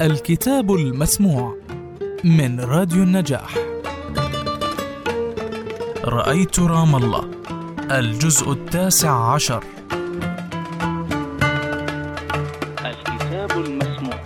الكتاب 0.00 0.72
المسموع 0.72 1.56
من 2.24 2.60
راديو 2.60 3.02
النجاح. 3.02 3.54
رأيت 6.04 6.60
رام 6.60 6.96
الله 6.96 7.24
الجزء 7.90 8.52
التاسع 8.52 9.32
عشر. 9.32 9.64
الكتاب 12.84 13.50
المسموع. 13.50 14.18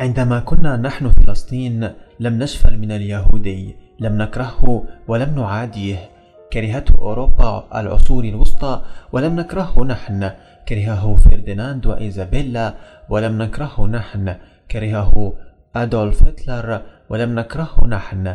عندما 0.00 0.40
كنا 0.40 0.76
نحن 0.76 1.10
في 1.10 1.22
فلسطين 1.26 1.92
لم 2.20 2.38
نشفل 2.38 2.78
من 2.78 2.92
اليهودي 2.92 3.76
لم 4.00 4.22
نكرهه 4.22 4.84
ولم 5.08 5.34
نعاديه. 5.36 6.10
كرهته 6.52 6.94
أوروبا 6.98 7.68
العصور 7.74 8.24
الوسطى 8.24 8.82
ولم 9.12 9.36
نكرهه 9.36 9.84
نحن. 9.84 10.30
كرهه 10.70 11.14
فرديناند 11.14 11.86
وإيزابيلا 11.86 12.74
ولم 13.08 13.42
نكرهه 13.42 13.86
نحن. 13.86 14.34
كرهه 14.70 15.32
أدولف 15.76 16.22
هتلر 16.22 16.82
ولم 17.10 17.38
نكرهه 17.38 17.86
نحن. 17.86 18.34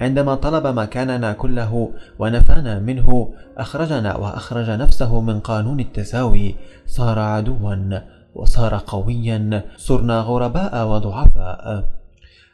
عندما 0.00 0.34
طلب 0.34 0.66
مكاننا 0.66 1.32
كله 1.32 1.92
ونفانا 2.18 2.78
منه 2.78 3.34
أخرجنا 3.58 4.16
وأخرج 4.16 4.70
نفسه 4.70 5.20
من 5.20 5.40
قانون 5.40 5.80
التساوي. 5.80 6.54
صار 6.86 7.18
عدوا 7.18 8.00
وصار 8.34 8.82
قويا. 8.86 9.62
صرنا 9.76 10.20
غرباء 10.20 10.86
وضعفاء. 10.86 11.84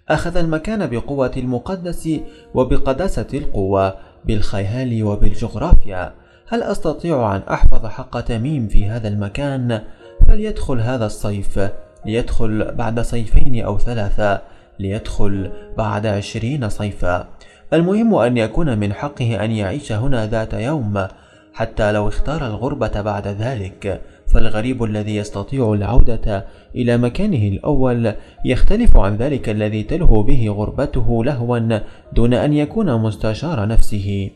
أخذ 0.09 0.37
المكان 0.37 0.87
بقوة 0.87 1.33
المقدس 1.37 2.11
وبقداسة 2.55 3.27
القوة 3.35 3.95
بالخيال 4.25 5.03
وبالجغرافيا. 5.05 6.15
هل 6.51 6.63
أستطيع 6.63 7.37
أن 7.37 7.43
أحفظ 7.51 7.87
حق 7.87 8.21
تميم 8.21 8.69
في 8.69 8.87
هذا 8.87 9.09
المكان؟ 9.09 9.81
فليدخل 10.29 10.81
هذا 10.81 11.07
الصيف. 11.07 11.61
ليدخل 12.07 12.75
بعد 12.75 13.01
صيفين 13.01 13.65
أو 13.65 13.79
ثلاثة. 13.79 14.41
ليدخل 14.79 15.51
بعد 15.79 16.07
عشرين 16.07 16.69
صيفا. 16.69 17.29
المهم 17.73 18.15
أن 18.15 18.37
يكون 18.37 18.79
من 18.79 18.93
حقه 18.93 19.45
أن 19.45 19.51
يعيش 19.51 19.93
هنا 19.93 20.27
ذات 20.27 20.55
يوم. 20.55 21.07
حتى 21.55 21.93
لو 21.93 22.09
اختار 22.09 22.47
الغربة 22.47 23.01
بعد 23.01 23.27
ذلك. 23.29 24.01
فالغريب 24.27 24.85
الذي 24.85 25.17
يستطيع 25.17 25.73
العودة 25.73 26.47
إلى 26.75 26.97
مكانه 26.97 27.49
الأول 27.49 28.13
يختلف 28.45 28.97
عن 28.97 29.17
ذلك 29.17 29.49
الذي 29.49 29.83
تلهو 29.83 30.23
به 30.23 30.49
غربته 30.49 31.25
لهوا 31.25 31.81
دون 32.13 32.35
أن 32.35 32.53
يكون 32.53 33.03
مستشار 33.03 33.67
نفسه. 33.67 34.31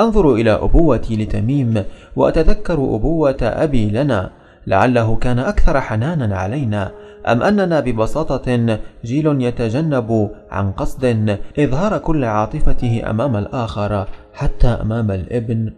أنظر 0.00 0.34
إلى 0.34 0.50
أبوتي 0.50 1.16
لتميم 1.16 1.84
وأتذكر 2.16 2.74
أبوة 2.74 3.36
أبي 3.42 3.90
لنا 3.90 4.30
لعله 4.66 5.16
كان 5.16 5.38
أكثر 5.38 5.80
حنانا 5.80 6.36
علينا. 6.36 6.90
أم 7.26 7.42
أننا 7.42 7.80
ببساطة 7.80 8.78
جيل 9.04 9.42
يتجنب 9.42 10.30
عن 10.50 10.72
قصد 10.72 11.38
إظهار 11.58 11.98
كل 11.98 12.24
عاطفته 12.24 13.02
أمام 13.10 13.36
الآخر 13.36 14.06
حتى 14.34 14.68
أمام 14.68 15.10
الإبن. 15.10 15.72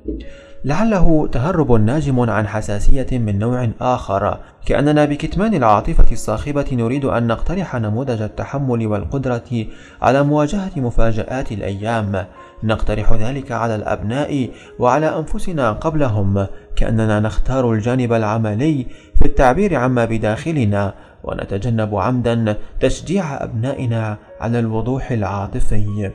لعله 0.65 1.29
تهرب 1.33 1.73
ناجم 1.73 2.31
عن 2.31 2.47
حساسية 2.47 3.07
من 3.13 3.39
نوع 3.39 3.69
آخر 3.81 4.39
كأننا 4.67 5.05
بكتمان 5.05 5.55
العاطفة 5.55 6.13
الصاخبة 6.13 6.65
نريد 6.73 7.05
أن 7.05 7.27
نقترح 7.27 7.77
نموذج 7.77 8.23
التحمل 8.23 8.87
والقدرة 8.87 9.67
على 10.03 10.23
مواجهة 10.23 10.71
مفاجآت 10.77 11.53
الأيام. 11.53 12.27
نقترح 12.65 13.13
ذلك 13.13 13.53
على 13.53 13.75
الأبناء 13.75 14.51
وعلى 14.79 15.19
أنفسنا 15.19 15.73
قبلهم 15.73 16.47
كأننا 16.77 17.21
نختار 17.21 17.73
الجانب 17.73 18.13
العملي 18.13 18.87
في 19.15 19.25
التعبير 19.25 19.75
عما 19.75 20.05
بداخلنا 20.05 20.95
ونتجنب 21.25 21.97
عمدا 21.97 22.57
تشجيع 22.81 23.45
أبنائنا 23.45 24.17
على 24.41 24.59
الوضوح 24.59 25.11
العاطفي. 25.11 26.11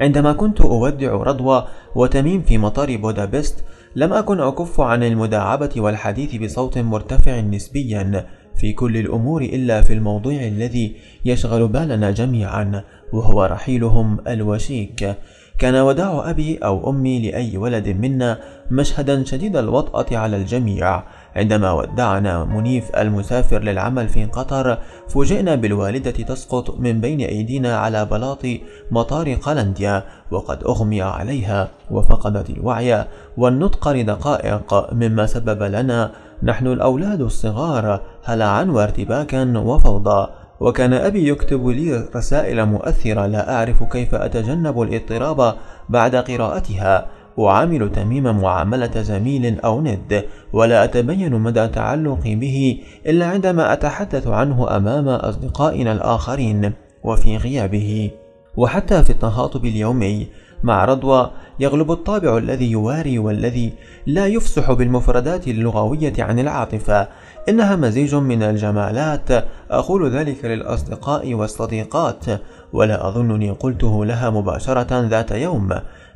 عندما 0.00 0.32
كنت 0.32 0.60
أودع 0.60 1.12
رضوى 1.12 1.66
وتميم 1.94 2.42
في 2.42 2.58
مطار 2.58 2.96
بودابست 2.96 3.64
لم 3.96 4.12
أكن 4.12 4.40
أكف 4.40 4.80
عن 4.80 5.02
المداعبة 5.02 5.70
والحديث 5.76 6.34
بصوت 6.36 6.78
مرتفع 6.78 7.40
نسبيا 7.40 8.26
في 8.56 8.72
كل 8.72 8.96
الأمور 8.96 9.42
إلا 9.42 9.82
في 9.82 9.92
الموضوع 9.92 10.32
الذي 10.32 10.96
يشغل 11.24 11.68
بالنا 11.68 12.10
جميعا 12.10 12.82
وهو 13.12 13.44
رحيلهم 13.44 14.18
الوشيك. 14.28 15.14
كان 15.58 15.74
وداع 15.74 16.30
أبي 16.30 16.58
أو 16.58 16.90
أمي 16.90 17.30
لأي 17.30 17.56
ولد 17.56 17.88
منا 17.88 18.38
مشهدا 18.70 19.24
شديد 19.24 19.56
الوطأة 19.56 20.16
على 20.16 20.36
الجميع. 20.36 21.02
عندما 21.36 21.72
ودعنا 21.72 22.44
منيف 22.44 22.96
المسافر 22.96 23.62
للعمل 23.62 24.08
في 24.08 24.24
قطر 24.24 24.78
فوجئنا 25.08 25.54
بالوالدة 25.54 26.10
تسقط 26.10 26.80
من 26.80 27.00
بين 27.00 27.20
أيدينا 27.20 27.76
على 27.76 28.04
بلاط 28.04 28.46
مطار 28.90 29.34
قلنديا 29.34 30.02
وقد 30.30 30.64
أغمي 30.64 31.02
عليها 31.02 31.68
وفقدت 31.90 32.50
الوعي 32.50 33.04
والنطق 33.36 33.88
لدقائق 33.88 34.94
مما 34.94 35.26
سبب 35.26 35.62
لنا 35.62 36.12
نحن 36.42 36.66
الأولاد 36.66 37.20
الصغار 37.20 38.00
هلعا 38.24 38.64
وارتباكا 38.64 39.58
وفوضى؟ 39.58 40.28
وكان 40.60 40.92
أبي 40.92 41.28
يكتب 41.28 41.68
لي 41.68 42.08
رسائل 42.16 42.66
مؤثرة 42.66 43.26
لا 43.26 43.54
أعرف 43.54 43.82
كيف 43.82 44.14
أتجنب 44.14 44.82
الاضطراب 44.82 45.54
بعد 45.88 46.16
قراءتها. 46.16 47.06
أعامل 47.40 47.92
تميم 47.92 48.40
معاملة 48.40 49.02
زميل 49.02 49.60
أو 49.60 49.80
ند 49.80 50.24
ولا 50.52 50.84
أتبين 50.84 51.34
مدى 51.34 51.68
تعلقي 51.68 52.34
به 52.34 52.78
إلا 53.06 53.26
عندما 53.26 53.72
أتحدث 53.72 54.26
عنه 54.26 54.76
أمام 54.76 55.08
أصدقائنا 55.08 55.92
الآخرين 55.92 56.72
وفي 57.04 57.36
غيابه. 57.36 58.10
وحتى 58.56 59.04
في 59.04 59.10
التخاطب 59.10 59.64
اليومي 59.64 60.26
مع 60.66 60.84
رضوى 60.84 61.30
يغلب 61.60 61.92
الطابع 61.92 62.38
الذي 62.38 62.70
يواري 62.70 63.18
والذي 63.18 63.72
لا 64.06 64.26
يفصح 64.26 64.72
بالمفردات 64.72 65.48
اللغوية 65.48 66.12
عن 66.18 66.38
العاطفة. 66.38 67.08
إنها 67.48 67.76
مزيج 67.76 68.14
من 68.14 68.42
الجمالات. 68.42 69.44
أقول 69.70 70.10
ذلك 70.10 70.44
للأصدقاء 70.44 71.34
والصديقات. 71.34 72.24
ولا 72.72 73.08
أظنني 73.08 73.50
قلته 73.50 74.04
لها 74.04 74.30
مباشرة 74.30 75.00
ذات 75.00 75.30
يوم. 75.30 75.68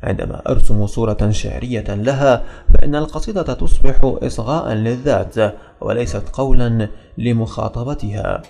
عندما 0.03 0.41
أرسم 0.49 0.87
صورة 0.87 1.29
شعرية 1.29 1.95
لها 1.95 2.43
فإن 2.73 2.95
القصيدة 2.95 3.53
تصبح 3.53 3.95
إصغاء 4.03 4.73
للذات 4.73 5.55
وليست 5.81 6.29
قولا 6.33 6.87
لمخاطبتها. 7.17 8.41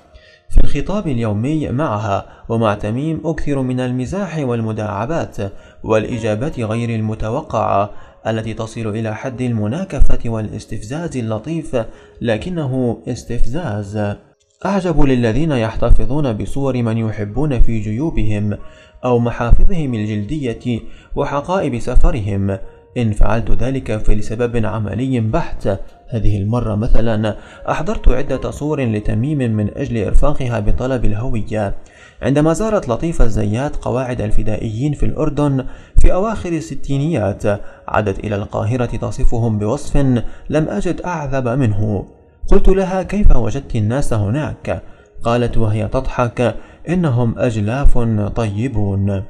في 0.51 0.63
الخطاب 0.63 1.07
اليومي 1.07 1.69
معها 1.69 2.25
ومع 2.49 2.73
تميم 2.73 3.21
أكثر 3.25 3.61
من 3.61 3.79
المزاح 3.79 4.37
والمداعبات 4.37 5.37
والإجابات 5.83 6.59
غير 6.59 6.89
المتوقعة 6.89 7.89
التي 8.27 8.53
تصل 8.53 8.87
إلى 8.87 9.15
حد 9.15 9.41
المناكفة 9.41 10.29
والاستفزاز 10.29 11.17
اللطيف 11.17 11.85
لكنه 12.21 13.01
استفزاز. 13.07 14.15
أعجب 14.65 15.01
للذين 15.01 15.51
يحتفظون 15.51 16.33
بصور 16.33 16.81
من 16.83 16.97
يحبون 16.97 17.61
في 17.61 17.79
جيوبهم 17.79 18.57
أو 19.05 19.19
محافظهم 19.19 19.93
الجلدية 19.93 20.79
وحقائب 21.15 21.79
سفرهم. 21.79 22.57
إن 22.97 23.11
فعلت 23.11 23.51
ذلك 23.51 23.97
فلسبب 23.97 24.65
عملي 24.65 25.19
بحت. 25.19 25.67
هذه 26.09 26.37
المرة 26.37 26.75
مثلا 26.75 27.35
أحضرت 27.69 28.07
عدة 28.07 28.51
صور 28.51 28.81
لتميم 28.81 29.37
من 29.37 29.77
أجل 29.77 30.05
إرفاقها 30.05 30.59
بطلب 30.59 31.05
الهوية. 31.05 31.75
عندما 32.21 32.53
زارت 32.53 32.89
لطيفة 32.89 33.25
الزيات 33.25 33.75
قواعد 33.75 34.21
الفدائيين 34.21 34.93
في 34.93 35.05
الأردن 35.05 35.65
في 35.97 36.13
أواخر 36.13 36.49
الستينيات 36.49 37.43
عادت 37.87 38.19
إلى 38.19 38.35
القاهرة 38.35 38.85
تصفهم 38.85 39.59
بوصف 39.59 39.97
لم 40.49 40.69
أجد 40.69 41.01
أعذب 41.01 41.47
منه. 41.47 42.05
قلت 42.47 42.69
لها 42.69 43.03
كيف 43.03 43.35
وجدت 43.35 43.75
الناس 43.75 44.13
هناك؟ 44.13 44.83
قالت 45.23 45.57
وهي 45.57 45.87
تضحك 45.87 46.55
إنهم 46.89 47.39
أجلاف 47.39 47.97
طيبون. 48.35 49.23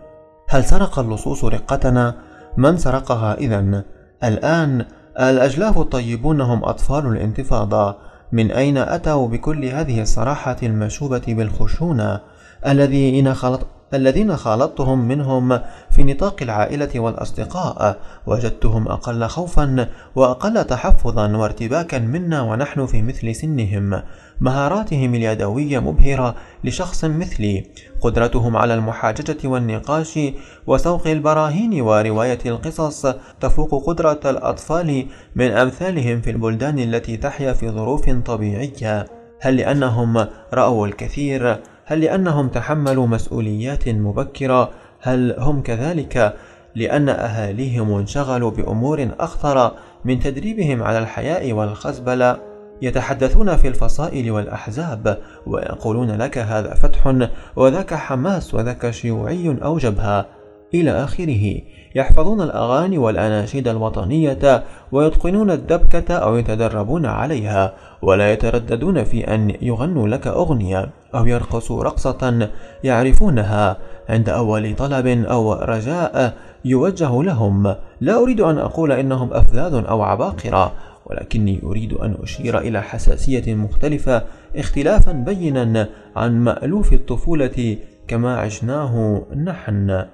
هل 0.49 0.63
سرق 0.65 0.99
اللصوص 0.99 1.45
رقتنا؟ 1.45 2.30
من 2.57 2.77
سرقها 2.77 3.33
إذا؟ 3.33 3.83
الآن 4.23 4.85
الأجلاف 5.19 5.77
الطيبون 5.77 6.41
هم 6.41 6.63
أطفال 6.63 7.05
الانتفاضة 7.07 7.95
من 8.31 8.51
أين 8.51 8.77
أتوا 8.77 9.27
بكل 9.27 9.65
هذه 9.65 10.01
الصراحة 10.01 10.57
المشوبة 10.63 11.21
بالخشونة 11.27 12.19
الذين 12.67 13.33
خلط 13.33 13.67
الذين 13.93 14.37
خالطتهم 14.37 15.07
منهم 15.07 15.59
في 15.91 16.03
نطاق 16.03 16.35
العائلة 16.41 16.99
والأصدقاء 16.99 17.97
وجدتهم 18.27 18.87
أقل 18.87 19.27
خوفا 19.27 19.87
وأقل 20.15 20.63
تحفظا 20.63 21.37
وارتباكا 21.37 21.99
منا 21.99 22.41
ونحن 22.41 22.85
في 22.85 23.01
مثل 23.01 23.35
سنهم 23.35 24.01
مهاراتهم 24.41 25.15
اليدوية 25.15 25.79
مبهرة 25.79 26.35
لشخص 26.63 27.05
مثلي 27.05 27.65
قدرتهم 28.01 28.57
على 28.57 28.73
المحاججة 28.73 29.47
والنقاش 29.47 30.19
وسوق 30.67 31.07
البراهين 31.07 31.81
ورواية 31.81 32.39
القصص 32.45 33.05
تفوق 33.41 33.85
قدرة 33.87 34.19
الأطفال 34.25 35.05
من 35.35 35.51
أمثالهم 35.51 36.21
في 36.21 36.29
البلدان 36.29 36.79
التي 36.79 37.17
تحيا 37.17 37.53
في 37.53 37.69
ظروف 37.69 38.09
طبيعية 38.09 39.05
هل 39.41 39.57
لأنهم 39.57 40.27
رأوا 40.53 40.87
الكثير؟ 40.87 41.59
هل 41.91 42.01
لأنهم 42.01 42.47
تحملوا 42.47 43.07
مسؤوليات 43.07 43.89
مبكرة؟ 43.89 44.71
هل 45.01 45.35
هم 45.39 45.61
كذلك 45.61 46.35
لأن 46.75 47.09
أهاليهم 47.09 47.93
انشغلوا 47.93 48.51
بأمور 48.51 49.09
أخطر 49.19 49.71
من 50.05 50.19
تدريبهم 50.19 50.83
على 50.83 50.99
الحياء 50.99 51.51
والخزبلة؟ 51.53 52.39
يتحدثون 52.81 53.57
في 53.57 53.67
الفصائل 53.67 54.31
والأحزاب 54.31 55.17
ويقولون 55.47 56.11
لك 56.11 56.37
هذا 56.37 56.73
فتح 56.73 57.27
وذاك 57.55 57.93
حماس 57.93 58.53
وذاك 58.53 58.91
شيوعي 58.91 59.57
أو 59.63 59.77
جبهة 59.77 60.25
إلى 60.73 60.91
آخره 60.91 61.61
يحفظون 61.95 62.41
الأغاني 62.41 62.97
والأناشيد 62.97 63.67
الوطنية 63.67 64.63
ويتقنون 64.91 65.51
الدبكة 65.51 66.15
أو 66.15 66.35
يتدربون 66.35 67.05
عليها 67.05 67.73
ولا 68.01 68.33
يترددون 68.33 69.03
في 69.03 69.35
أن 69.35 69.53
يغنوا 69.61 70.07
لك 70.07 70.27
أغنية 70.27 70.89
أو 71.15 71.25
يرقصوا 71.25 71.83
رقصة 71.83 72.49
يعرفونها. 72.83 73.77
عند 74.09 74.29
أول 74.29 74.75
طلب 74.75 75.07
أو 75.07 75.53
رجاء 75.53 76.33
يوجه 76.65 77.23
لهم 77.23 77.75
لا 78.01 78.23
أريد 78.23 78.41
أن 78.41 78.57
أقول 78.57 78.91
إنهم 78.91 79.33
أفذاذ 79.33 79.85
أو 79.89 80.01
عباقرة 80.01 80.71
ولكني 81.05 81.61
أريد 81.63 81.93
أن 81.93 82.15
أشير 82.23 82.59
إلى 82.59 82.81
حساسية 82.81 83.55
مختلفة 83.55 84.23
اختلافا 84.55 85.11
بينا 85.11 85.87
عن 86.15 86.43
مألوف 86.43 86.93
الطفولة 86.93 87.77
كما 88.07 88.37
عشناه 88.37 89.21
نحن. 89.35 90.05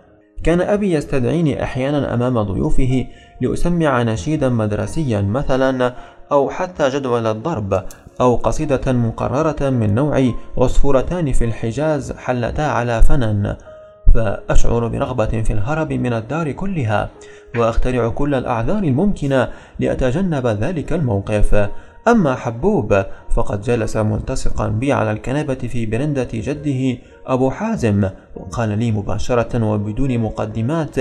كان 0.44 0.62
أبي 0.62 0.94
يستدعيني 0.94 1.64
أحيانا 1.64 2.14
أمام 2.14 2.42
ضيوفه 2.42 3.08
لأسمع 3.42 4.04
نشيدا 4.04 4.50
مدرسيا 4.50 5.22
مثلا 5.22 5.94
أو 6.32 6.50
حتى 6.50 6.90
جدول 6.90 7.28
الضرب 7.28 7.84
أو 8.22 8.36
قصيدة 8.36 8.94
مقررة 8.94 9.70
من 9.70 9.96
نوع 9.96 10.32
عصفورتان 10.58 11.32
في 11.32 11.46
الحجاز 11.46 12.12
حلتا 12.12 12.62
على 12.62 13.02
فنن. 13.02 13.56
فأشعر 14.14 14.88
برغبة 14.88 15.42
في 15.42 15.54
الهرب 15.54 15.94
من 15.94 16.14
الدار 16.14 16.52
كلها 16.52 17.10
وأخترع 17.58 18.08
كل 18.08 18.36
الأعذار 18.36 18.84
الممكنة 18.84 19.50
لأتجنب 19.80 20.48
ذلك 20.48 20.94
الموقف. 20.94 21.70
أما 22.08 22.36
حبوب 22.36 23.04
فقد 23.30 23.62
جلس 23.62 23.98
ملتصقا 23.98 24.68
بي 24.68 24.94
على 24.94 25.12
الكنبة 25.12 25.54
في 25.54 25.86
برندة 25.86 26.28
جده 26.34 26.98
أبو 27.28 27.50
حازم 27.50 28.10
وقال 28.36 28.80
لي 28.80 28.92
مباشرة 28.92 29.66
وبدون 29.66 30.18
مقدمات 30.18 30.96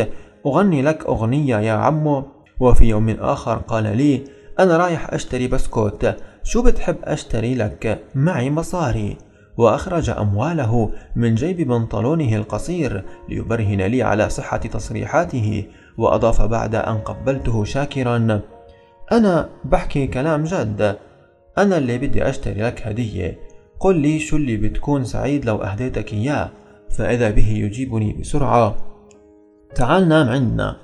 أغني 0.46 0.82
لك 0.82 1.06
أغنية 1.06 1.56
يا 1.56 1.73
عمو 1.73 2.25
وفي 2.61 2.84
يوم 2.84 3.11
آخر 3.11 3.56
قال 3.56 3.96
لي 3.96 4.25
أنا 4.58 4.76
رايح 4.76 5.14
أشتري 5.14 5.49
بسكوت. 5.49 6.14
شو 6.43 6.62
بتحب 6.62 6.96
أشتري 7.05 7.55
لك؟ 7.55 8.02
معي 8.14 8.50
مصاري. 8.50 9.17
وأخرج 9.56 10.11
أمواله 10.11 10.90
من 11.17 11.34
جيب 11.34 11.56
بنطلونه 11.56 12.37
القصير 12.37 13.05
ليبرهن 13.28 13.82
لي 13.82 14.02
على 14.02 14.28
صحة 14.28 14.56
تصريحاته 14.56 15.64
وأضاف 15.99 16.43
بعد 16.43 16.75
أن 16.75 16.99
قبلته 16.99 17.64
شاكرا 17.64 18.40
أنا 19.12 19.49
بحكي 19.64 20.06
كلام 20.06 20.44
جد. 20.44 20.96
أنا 21.58 21.78
اللي 21.78 21.99
بدي 21.99 22.28
أشتري 22.28 22.62
لك 22.62 22.87
هدية. 22.87 23.45
قل 23.81 23.99
لي 23.99 24.19
شو 24.19 24.37
اللي 24.37 24.56
بتكون 24.56 25.05
سعيد 25.05 25.44
لو 25.44 25.56
أهديتك 25.56 26.12
إياه 26.12 26.50
فإذا 26.90 27.31
به 27.31 27.49
يجيبني 27.49 28.12
بسرعة. 28.12 28.76
تعال 29.75 30.08
نام 30.08 30.28
عندنا. 30.28 30.76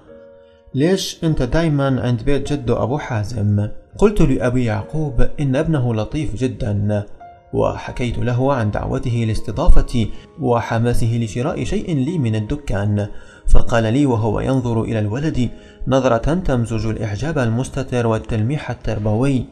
ليش 0.75 1.25
أنت 1.25 1.43
دايما 1.43 2.00
عند 2.03 2.23
بيت 2.23 2.53
جده 2.53 2.83
أبو 2.83 2.99
حازم؟ 2.99 3.69
قلت 3.99 4.21
لأبي 4.21 4.65
يعقوب 4.65 5.29
إن 5.41 5.56
ابنه 5.56 5.94
لطيف 5.94 6.37
جدا 6.37 7.06
وحكيت 7.53 8.19
له 8.19 8.53
عن 8.55 8.71
دعوته 8.71 9.25
لاستضافتي 9.29 10.11
وحماسه 10.41 11.19
لشراء 11.23 11.65
شيء 11.65 11.97
لي 11.97 12.19
من 12.19 12.35
الدكان. 12.35 13.09
فقال 13.49 13.93
لي 13.93 14.06
وهو 14.06 14.41
ينظر 14.41 14.83
إلى 14.83 14.99
الولد 14.99 15.50
نظرة 15.89 16.35
تمزج 16.35 16.87
الإعجاب 16.87 17.39
المستتر 17.39 18.06
والتلميح 18.06 18.71
التربوي. 18.71 19.44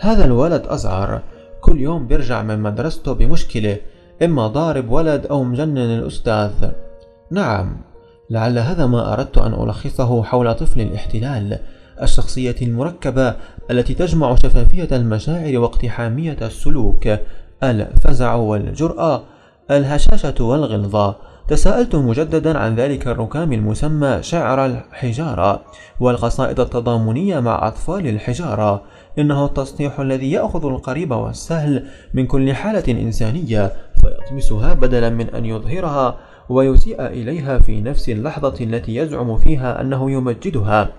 هذا 0.00 0.24
الولد 0.24 0.62
أزعر. 0.66 1.22
كل 1.66 1.80
يوم 1.80 2.06
بيرجع 2.06 2.42
من 2.42 2.60
مدرسته 2.60 3.12
بمشكلة 3.12 3.76
إما 4.22 4.46
ضارب 4.46 4.90
ولد 4.90 5.26
أو 5.26 5.44
مجنن 5.44 5.78
الأستاذ. 5.78 6.70
نعم 7.30 7.76
لعل 8.30 8.58
هذا 8.58 8.86
ما 8.86 9.12
أردت 9.12 9.38
أن 9.38 9.52
ألخصه 9.52 10.22
حول 10.22 10.54
طفل 10.54 10.80
الاحتلال 10.80 11.58
الشخصية 12.02 12.56
المركبة 12.62 13.34
التي 13.70 13.94
تجمع 13.94 14.34
شفافية 14.34 14.88
المشاعر 14.92 15.58
واقتحامية 15.58 16.36
السلوك 16.42 17.08
الفزع 17.62 18.34
والجرأة 18.34 19.22
الهشاشة 19.70 20.34
والغلظة. 20.40 21.16
تساءلت 21.48 21.94
مجددا 21.94 22.58
عن 22.58 22.74
ذلك 22.74 23.06
الركام 23.08 23.52
المسمى 23.52 24.18
شعر 24.20 24.66
الحجارة 24.66 25.62
والقصائد 26.00 26.60
التضامنية 26.60 27.40
مع 27.40 27.68
أطفال 27.68 28.08
الحجارة. 28.08 28.82
إنه 29.18 29.44
التصنيح 29.44 30.00
الذي 30.00 30.30
يأخذ 30.30 30.66
القريب 30.66 31.10
والسهل 31.10 31.86
من 32.14 32.26
كل 32.26 32.54
حالة 32.54 33.02
إنسانية 33.02 33.72
فيطمسها 34.00 34.74
بدلا 34.74 35.10
من 35.10 35.30
أن 35.30 35.44
يظهرها 35.44 36.18
ويسيء 36.48 37.06
إليها 37.06 37.58
في 37.58 37.80
نفس 37.80 38.08
اللحظة 38.08 38.54
التي 38.60 38.96
يزعم 38.96 39.36
فيها 39.36 39.80
أنه 39.80 40.10
يمجدها. 40.10 40.92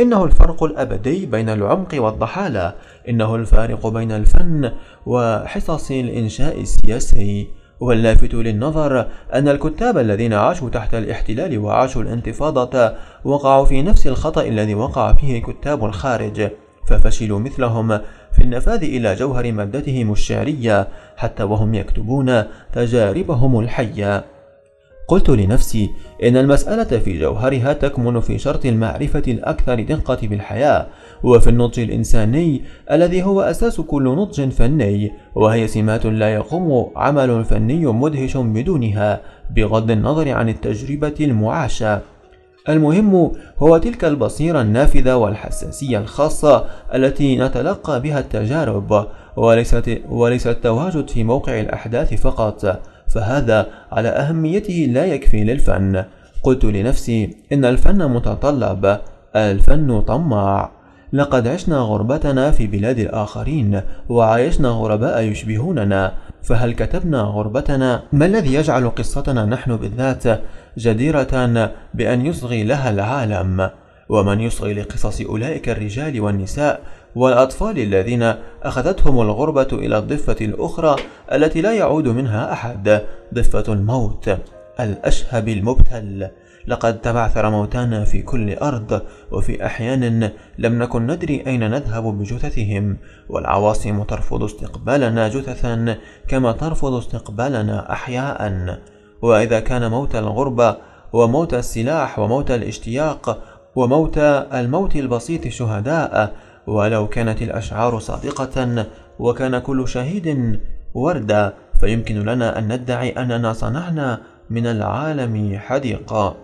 إنه 0.00 0.24
الفرق 0.24 0.62
الأبدي 0.62 1.26
بين 1.26 1.48
العمق 1.48 1.94
والضحالة. 1.94 2.74
إنه 3.08 3.34
الفارق 3.34 3.86
بين 3.86 4.12
الفن 4.12 4.72
وحصص 5.06 5.90
الإنشاء 5.90 6.60
السياسي. 6.60 7.48
واللافت 7.80 8.34
للنظر 8.34 9.06
أن 9.34 9.48
الكتاب 9.48 9.98
الذين 9.98 10.32
عاشوا 10.32 10.70
تحت 10.70 10.94
الاحتلال 10.94 11.58
وعاشوا 11.58 12.02
الانتفاضة 12.02 12.92
وقعوا 13.24 13.64
في 13.64 13.82
نفس 13.82 14.06
الخطأ 14.06 14.42
الذي 14.42 14.74
وقع 14.74 15.12
فيه 15.12 15.42
كتاب 15.42 15.84
الخارج. 15.84 16.50
ففشلوا 16.86 17.38
مثلهم 17.38 18.00
في 18.32 18.42
النفاذ 18.42 18.82
إلى 18.82 19.14
جوهر 19.14 19.52
مادتهم 19.52 20.12
الشعرية 20.12 20.88
حتى 21.16 21.42
وهم 21.42 21.74
يكتبون 21.74 22.42
تجاربهم 22.72 23.60
الحية. 23.60 24.24
قلت 25.08 25.30
لنفسي 25.30 25.90
إن 26.22 26.36
المسألة 26.36 26.98
في 26.98 27.18
جوهرها 27.18 27.72
تكمن 27.72 28.20
في 28.20 28.38
شرط 28.38 28.66
المعرفة 28.66 29.22
الأكثر 29.28 29.82
دقة 29.82 30.18
بالحياة 30.22 30.86
وفي 31.22 31.50
النضج 31.50 31.80
الإنساني 31.80 32.62
الذي 32.90 33.22
هو 33.22 33.40
أساس 33.40 33.80
كل 33.80 34.04
نضج 34.04 34.48
فني 34.48 35.12
وهي 35.34 35.68
سمات 35.68 36.06
لا 36.06 36.34
يقوم 36.34 36.92
عمل 36.96 37.44
فني 37.44 37.86
مدهش 37.86 38.36
بدونها 38.36 39.20
بغض 39.56 39.90
النظر 39.90 40.28
عن 40.28 40.48
التجربة 40.48 41.14
المعاشة. 41.20 42.00
المهم 42.68 43.32
هو 43.58 43.78
تلك 43.78 44.04
البصيرة 44.04 44.60
النافذة 44.60 45.16
والحساسية 45.16 45.98
الخاصة 45.98 46.64
التي 46.94 47.36
نتلقى 47.36 48.00
بها 48.00 48.18
التجارب 48.18 49.06
وليست, 49.36 50.00
وليس 50.08 50.46
التواجد 50.46 51.10
في 51.10 51.24
موقع 51.24 51.60
الأحداث 51.60 52.14
فقط 52.14 52.80
فهذا 53.08 53.66
على 53.92 54.08
أهميته 54.08 54.88
لا 54.90 55.04
يكفي 55.04 55.44
للفن. 55.44 56.04
قلت 56.42 56.64
لنفسي 56.64 57.36
إن 57.52 57.64
الفن 57.64 58.10
متطلب 58.10 58.98
الفن 59.36 60.00
طماع. 60.00 60.70
لقد 61.12 61.48
عشنا 61.48 61.76
غربتنا 61.78 62.50
في 62.50 62.66
بلاد 62.66 62.98
الآخرين 62.98 63.80
وعايشنا 64.08 64.68
غرباء 64.68 65.20
يشبهوننا. 65.22 66.12
فهل 66.42 66.74
كتبنا 66.74 67.20
غربتنا؟ 67.20 68.02
ما 68.12 68.26
الذي 68.26 68.54
يجعل 68.54 68.90
قصتنا 68.90 69.44
نحن 69.44 69.76
بالذات 69.76 70.40
جديرة 70.78 71.70
بأن 71.94 72.26
يصغي 72.26 72.64
لها 72.64 72.90
العالم؟ 72.90 73.70
ومن 74.08 74.40
يصغي 74.40 74.74
لقصص 74.74 75.20
أولئك 75.20 75.68
الرجال 75.68 76.20
والنساء 76.20 76.80
والأطفال 77.14 77.78
الذين 77.78 78.34
أخذتهم 78.62 79.20
الغربة 79.20 79.68
إلى 79.72 79.98
الضفة 79.98 80.36
الأخرى 80.40 80.96
التي 81.32 81.60
لا 81.60 81.72
يعود 81.72 82.08
منها 82.08 82.52
أحد 82.52 83.02
ضفة 83.34 83.72
الموت 83.72 84.30
الأشهب 84.80 85.48
المبتل. 85.48 86.28
لقد 86.66 87.00
تبعثر 87.00 87.50
موتانا 87.50 88.04
في 88.04 88.22
كل 88.22 88.54
أرض 88.54 89.02
وفي 89.32 89.66
أحيان 89.66 90.30
لم 90.58 90.82
نكن 90.82 91.06
ندري 91.06 91.42
أين 91.46 91.70
نذهب 91.70 92.18
بجثثهم 92.18 92.96
والعواصم 93.28 94.02
ترفض 94.02 94.42
استقبالنا 94.42 95.28
جثثا 95.28 95.96
كما 96.28 96.52
ترفض 96.52 96.94
استقبالنا 96.94 97.92
أحياء. 97.92 98.78
وإذا 99.22 99.60
كان 99.60 99.90
موت 99.90 100.16
الغربة 100.16 100.76
وموت 101.12 101.54
السلاح 101.54 102.18
وموت 102.18 102.50
الاشتياق 102.50 103.42
وموت 103.76 104.18
الموت 104.52 104.96
البسيط 104.96 105.48
شهداء 105.48 106.34
ولو 106.66 107.08
كانت 107.08 107.42
الأشعار 107.42 107.98
صادقة 107.98 108.86
وكان 109.18 109.58
كل 109.58 109.88
شهيد 109.88 110.58
وردا 110.94 111.52
فيمكن 111.80 112.22
لنا 112.22 112.58
أن 112.58 112.72
ندعي 112.72 113.10
أننا 113.10 113.52
صنعنا 113.52 114.20
من 114.50 114.66
العالم 114.66 115.58
حديقة 115.58 116.36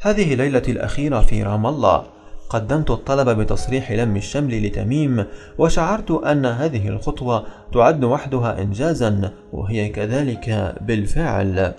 هذه 0.00 0.34
ليلتي 0.34 0.70
الأخيرة 0.70 1.20
في 1.20 1.42
رام 1.42 1.66
الله. 1.66 2.02
قدمت 2.50 2.90
الطلب 2.90 3.28
بتصريح 3.28 3.92
لم 3.92 4.16
الشمل 4.16 4.66
لتميم 4.66 5.24
وشعرت 5.58 6.10
أن 6.10 6.46
هذه 6.46 6.88
الخطوة 6.88 7.44
تعد 7.72 8.04
وحدها 8.04 8.62
إنجازا 8.62 9.30
وهي 9.52 9.88
كذلك 9.88 10.74
بالفعل. 10.80 11.74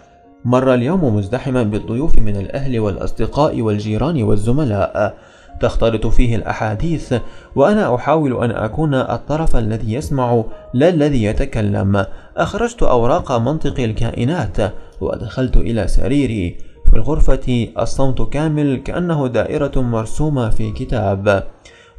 مر 0.46 0.74
اليوم 0.74 1.16
مزدحما 1.16 1.64
بالضيوف 1.64 2.18
من 2.18 2.36
الأهل 2.36 2.80
والأصدقاء 2.80 3.62
والجيران 3.62 4.24
والزملاء. 4.24 5.18
تختلط 5.62 6.08
فيه 6.08 6.36
الأحاديث 6.36 7.14
وأنا 7.56 7.96
أحاول 7.96 8.44
أن 8.44 8.52
أكون 8.52 8.94
الطرف 8.94 9.56
الذي 9.56 9.94
يسمع 9.94 10.44
لا 10.74 10.90
الذي 10.90 11.24
يتكلم. 11.24 12.06
أخرجت 12.38 12.84
أوراق 12.84 13.32
منطق 13.32 13.80
الكائنات 13.80 14.74
ودخلت 15.02 15.58
إلى 15.58 15.88
سريري. 15.88 16.69
في 16.90 16.96
الغرفة 16.96 17.68
الصمت 17.80 18.22
كامل 18.22 18.78
كأنه 18.78 19.28
دائرة 19.28 19.82
مرسومة 19.82 20.50
في 20.50 20.72
كتاب. 20.72 21.44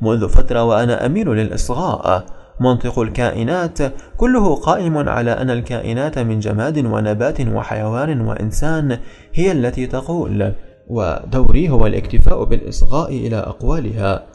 منذ 0.02 0.28
فترة 0.28 0.64
وأنا 0.64 1.06
أميل 1.06 1.28
للإصغاء. 1.28 2.24
منطق 2.60 2.98
الكائنات 2.98 3.78
كله 4.16 4.54
قائم 4.54 5.08
على 5.08 5.32
أن 5.32 5.50
الكائنات 5.50 6.18
من 6.18 6.40
جماد 6.40 6.78
ونبات 6.78 7.40
وحيوان 7.40 8.20
وإنسان 8.20 8.98
هي 9.34 9.52
التي 9.52 9.86
تقول 9.86 10.52
ودوري 10.88 11.70
هو 11.70 11.86
الاكتفاء 11.86 12.44
بالإصغاء 12.44 13.10
إلى 13.10 13.36
أقوالها. 13.36 14.26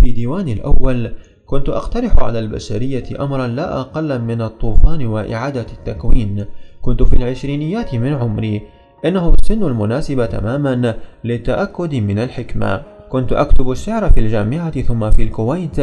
في 0.00 0.12
ديواني 0.12 0.52
الأول 0.52 1.14
كنت 1.46 1.68
أقترح 1.68 2.22
على 2.22 2.38
البشرية 2.38 3.24
أمرا 3.24 3.46
لا 3.46 3.80
أقل 3.80 4.20
من 4.20 4.42
الطوفان 4.42 5.06
وإعادة 5.06 5.66
التكوين. 5.78 6.44
كنت 6.82 7.02
في 7.02 7.16
العشرينيات 7.16 7.94
من 7.94 8.14
عمري. 8.14 8.62
إنه 9.04 9.34
السن 9.42 9.62
المناسب 9.62 10.28
تماما 10.28 10.94
للتأكد 11.24 11.94
من 11.94 12.18
الحكمة. 12.18 12.82
كنت 13.08 13.32
أكتب 13.32 13.70
الشعر 13.70 14.10
في 14.10 14.20
الجامعة 14.20 14.80
ثم 14.80 15.10
في 15.10 15.22
الكويت 15.22 15.76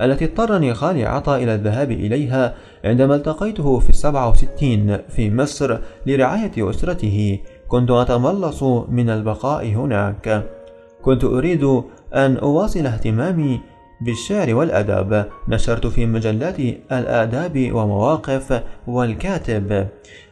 التي 0.00 0.24
اضطرني 0.24 0.74
خالي 0.74 1.04
عطا 1.04 1.36
إلى 1.36 1.54
الذهاب 1.54 1.90
إليها 1.90 2.54
عندما 2.84 3.14
التقيته 3.14 3.78
في 3.78 3.90
السبعة 3.90 4.30
وستين 4.30 4.98
في 5.08 5.30
مصر 5.30 5.78
لرعاية 6.06 6.70
أسرته. 6.70 7.38
كنت 7.68 7.90
أتملص 7.90 8.62
من 8.88 9.10
البقاء 9.10 9.66
هناك. 9.66 10.44
كنت 11.02 11.24
أريد 11.24 11.64
أن 12.14 12.36
أواصل 12.36 12.86
اهتمامي 12.86 13.60
بالشعر 14.00 14.54
والأدب. 14.54 15.24
نشرت 15.48 15.86
في 15.86 16.06
مجلات 16.06 16.60
الآداب 16.92 17.70
ومواقف 17.72 18.62
والكاتب. 18.86 19.88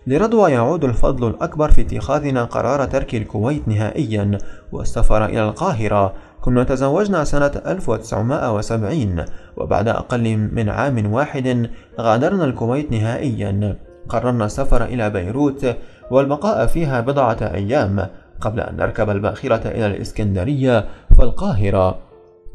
لرضوى 0.06 0.52
يعود 0.52 0.84
الفضل 0.84 1.28
الأكبر 1.28 1.70
في 1.70 1.80
اتخاذنا 1.80 2.44
قرار 2.44 2.84
ترك 2.84 3.14
الكويت 3.14 3.68
نهائيا 3.68 4.38
والسفر 4.72 5.24
إلى 5.24 5.48
القاهرة. 5.48 6.12
كنا 6.40 6.64
تزوجنا 6.64 7.24
سنة 7.24 7.52
1970 7.66 9.24
وبعد 9.56 9.88
أقل 9.88 10.36
من 10.36 10.68
عام 10.68 11.12
واحد 11.12 11.70
غادرنا 12.00 12.44
الكويت 12.44 12.92
نهائيا. 12.92 13.78
قررنا 14.08 14.44
السفر 14.44 14.84
إلى 14.84 15.10
بيروت 15.10 15.76
والبقاء 16.10 16.66
فيها 16.66 17.00
بضعة 17.00 17.38
أيام 17.54 18.06
قبل 18.40 18.60
أن 18.60 18.76
نركب 18.76 19.10
الباخرة 19.10 19.68
إلى 19.68 19.86
الإسكندرية 19.86 20.84
فالقاهرة 21.18 22.05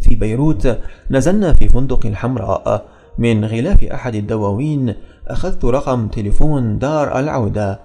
في 0.02 0.16
بيروت 0.16 0.78
نزلنا 1.12 1.54
في 1.54 1.70
فندق 1.70 2.06
الحمراء 2.06 2.86
من 3.18 3.46
غلاف 3.46 3.84
أحد 3.84 4.16
الدواوين 4.16 4.94
أخذت 5.28 5.66
رقم 5.66 6.08
تليفون 6.08 6.80
دار 6.80 7.20
العودة. 7.20 7.80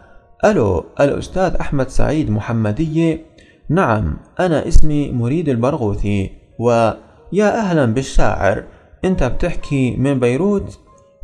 ألو 0.44 0.84
الأستاذ 1.00 1.54
أحمد 1.60 1.88
سعيد 1.88 2.30
محمدية 2.30 3.20
نعم 3.68 4.16
أنا 4.40 4.68
اسمي 4.68 5.12
مريد 5.12 5.48
البرغوثي. 5.48 6.30
ويا 6.58 7.60
أهلا 7.60 7.84
بالشاعر 7.84 8.64
أنت 9.04 9.24
بتحكي 9.24 9.96
من 9.96 10.20
بيروت؟ 10.20 10.78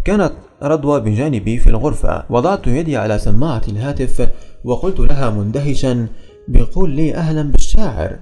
كانت 0.05 0.33
رضوى 0.63 1.01
بجانبي 1.01 1.59
في 1.59 1.71
الغرفة. 1.71 2.25
وضعت 2.31 2.67
يدي 2.67 2.97
على 2.97 3.19
سماعة 3.19 3.63
الهاتف 3.69 4.29
وقلت 4.65 5.01
لها 5.01 5.31
مندهشا 5.31 6.07
بقول 6.49 6.91
لي 6.91 7.15
أهلا 7.15 7.43
بالشاعر. 7.43 8.19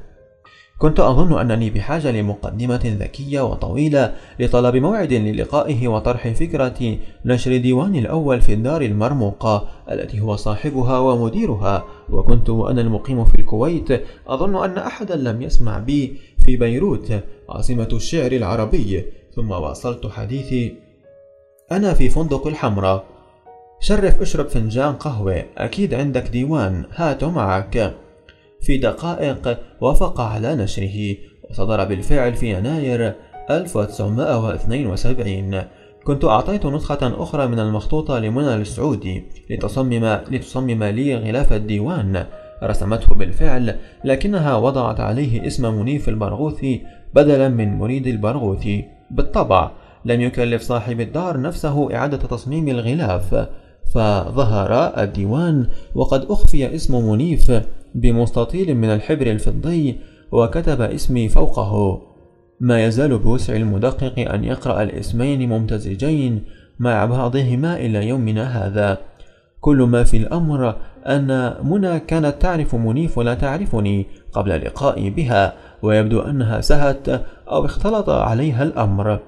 كنت 0.80 1.00
أظن 1.00 1.40
أنني 1.40 1.70
بحاجة 1.70 2.10
لمقدمة 2.10 2.96
ذكية 3.00 3.40
وطويلة 3.40 4.14
لطلب 4.38 4.76
موعد 4.76 5.12
للقائه 5.12 5.88
وطرح 5.88 6.28
فكرة 6.28 6.98
نشر 7.24 7.56
ديواني 7.56 7.98
الأول 7.98 8.40
في 8.40 8.52
الدار 8.52 8.82
المرموقة 8.82 9.68
التي 9.90 10.20
هو 10.20 10.36
صاحبها 10.36 10.98
ومديرها. 10.98 11.84
وكنت 12.10 12.50
وأنا 12.50 12.80
المقيم 12.80 13.24
في 13.24 13.38
الكويت 13.38 13.88
أظن 14.26 14.64
أن 14.64 14.78
أحدا 14.78 15.16
لم 15.16 15.42
يسمع 15.42 15.78
بي 15.78 16.16
في 16.46 16.56
بيروت 16.56 17.12
عاصمة 17.48 17.88
الشعر 17.92 18.32
العربي. 18.32 19.04
ثم 19.36 19.50
واصلت 19.50 20.06
حديثي. 20.06 20.74
أنا 21.72 21.94
في 21.94 22.08
فندق 22.08 22.46
الحمراء. 22.46 23.04
شرف 23.80 24.20
اشرب 24.20 24.48
فنجان 24.48 24.92
قهوة. 24.92 25.44
أكيد 25.56 25.94
عندك 25.94 26.28
ديوان. 26.28 26.84
هاته 26.94 27.30
معك. 27.30 27.94
في 28.62 28.78
دقائق 28.78 29.58
وافق 29.80 30.20
على 30.20 30.54
نشره. 30.54 31.16
وصدر 31.50 31.84
بالفعل 31.84 32.34
في 32.34 32.58
يناير 32.58 33.14
1972 33.50 35.62
كنت 36.04 36.24
أعطيت 36.24 36.66
نسخة 36.66 37.22
أخرى 37.22 37.46
من 37.46 37.58
المخطوطة 37.58 38.18
لمنى 38.18 38.54
السعودي 38.54 39.24
لتصمم, 39.50 40.18
لتصمم 40.30 40.84
لي 40.84 41.14
غلاف 41.14 41.52
الديوان. 41.52 42.26
رسمته 42.62 43.14
بالفعل 43.14 43.76
لكنها 44.04 44.56
وضعت 44.56 45.00
عليه 45.00 45.46
اسم 45.46 45.74
منيف 45.74 46.08
البرغوثي 46.08 46.82
بدلا 47.14 47.48
من 47.48 47.78
مريد 47.78 48.06
البرغوثي 48.06 48.84
بالطبع 49.10 49.70
لم 50.04 50.20
يكلف 50.20 50.62
صاحب 50.62 51.00
الدار 51.00 51.40
نفسه 51.40 51.94
إعادة 51.94 52.16
تصميم 52.16 52.68
الغلاف 52.68 53.46
فظهر 53.94 55.02
الديوان 55.02 55.66
وقد 55.94 56.24
أخفي 56.30 56.74
اسم 56.74 57.10
منيف 57.10 57.52
بمستطيل 57.94 58.74
من 58.74 58.88
الحبر 58.88 59.26
الفضي 59.26 59.96
وكتب 60.32 60.80
اسمي 60.80 61.28
فوقه. 61.28 62.02
ما 62.60 62.84
يزال 62.84 63.18
بوسع 63.18 63.56
المدقق 63.56 64.32
أن 64.32 64.44
يقرأ 64.44 64.82
الاسمين 64.82 65.48
ممتزجين 65.48 66.42
مع 66.78 67.04
بعضهما 67.04 67.76
إلى 67.76 68.08
يومنا 68.08 68.66
هذا. 68.66 68.98
كل 69.60 69.82
ما 69.82 70.04
في 70.04 70.16
الأمر 70.16 70.76
أن 71.06 71.54
منى 71.64 72.00
كانت 72.00 72.42
تعرف 72.42 72.74
منيف 72.74 73.18
ولا 73.18 73.34
تعرفني 73.34 74.06
قبل 74.32 74.64
لقائي 74.64 75.10
بها 75.10 75.54
ويبدو 75.82 76.20
أنها 76.20 76.60
سهت 76.60 77.08
أو 77.48 77.64
اختلط 77.64 78.10
عليها 78.10 78.62
الأمر. 78.62 79.20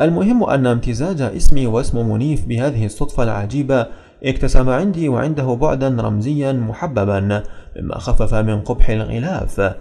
المهم 0.00 0.44
أن 0.44 0.66
امتزاج 0.66 1.22
اسمي 1.22 1.66
واسم 1.66 2.10
منيف 2.10 2.46
بهذه 2.46 2.86
الصدفة 2.86 3.22
العجيبة 3.22 3.86
اكتسب 4.24 4.68
عندي 4.68 5.08
وعنده 5.08 5.54
بعدا 5.54 5.88
رمزيا 6.02 6.52
محببا 6.52 7.42
مما 7.76 7.98
خفف 7.98 8.34
من 8.34 8.60
قبح 8.60 8.90
الغلاف. 8.90 9.74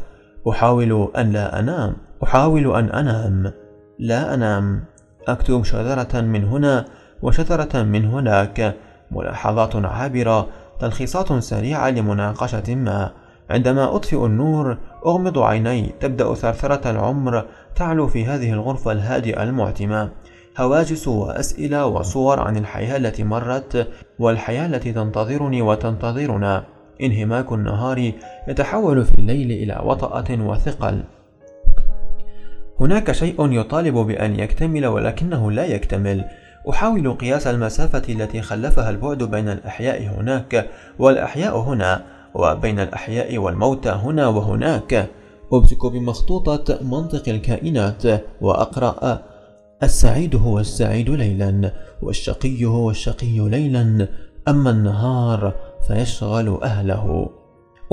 أحاول 0.50 1.12
أن 1.18 1.32
لا 1.32 1.60
أنام. 1.60 1.96
أحاول 2.24 2.76
أن 2.76 2.90
أنام. 2.90 3.52
لا 4.00 4.34
أنام. 4.34 4.84
أكتب 5.28 5.64
شذرة 5.64 6.22
من 6.22 6.44
هنا 6.44 6.86
وشذرة 7.22 7.84
من 7.84 8.06
هناك. 8.06 8.76
ملاحظات 9.12 9.76
عابرة. 9.76 10.48
تلخيصات 10.80 11.34
سريعة 11.34 11.90
لمناقشة 11.90 12.76
ما. 12.76 13.12
عندما 13.50 13.96
أطفئ 13.96 14.26
النور 14.26 14.78
أغمض 15.06 15.40
عيني. 15.40 15.94
تبدأ 16.00 16.34
ثرثرة 16.34 16.92
العمر 16.92 17.46
تعلو 17.76 18.08
في 18.08 18.26
هذه 18.26 18.54
الغرفة 18.54 18.92
الهادئة 18.92 19.44
المعتمة. 19.44 20.10
هواجس 20.60 21.08
وأسئلة 21.08 21.86
وصور 21.86 22.40
عن 22.40 22.58
الحياة 22.58 22.98
التي 22.98 23.24
مرت 23.24 23.88
والحياة 24.20 24.66
التي 24.66 24.94
تنتظرني 24.94 25.62
وتنتظرنا. 25.62 26.64
انهماك 27.02 27.52
النهار 27.52 28.12
يتحول 28.48 29.06
في 29.06 29.16
الليل 29.16 29.52
إلى 29.52 29.82
وطأة 29.84 30.26
وثقل. 30.32 31.04
هناك 32.80 33.12
شيء 33.12 33.52
يطالب 33.52 33.94
بأن 33.98 34.40
يكتمل 34.40 34.86
ولكنه 34.86 35.52
لا 35.52 35.66
يكتمل. 35.66 36.26
أحاول 36.70 37.14
قياس 37.14 37.48
المسافة 37.48 38.04
التي 38.10 38.42
خلفها 38.42 38.90
البعد 38.90 39.24
بين 39.24 39.50
الأحياء 39.50 40.02
هناك 40.02 40.70
والأحياء 41.00 41.58
هنا 41.60 42.02
وبين 42.34 42.80
الأحياء 42.80 43.38
والموتى 43.38 43.90
هنا 43.90 44.28
وهناك. 44.28 45.10
أمسك 45.54 45.86
بمخطوطة 45.86 46.80
منطق 46.82 47.30
الكائنات 47.30 48.04
وأقرأ 48.42 49.29
السعيد 49.84 50.36
هو 50.36 50.60
السعيد 50.60 51.10
ليلا 51.10 51.72
والشقي 52.02 52.66
هو 52.66 52.90
الشقي 52.90 53.50
ليلا. 53.50 54.08
أما 54.48 54.70
النهار 54.70 55.54
فيشغل 55.88 56.60
أهله. 56.64 57.30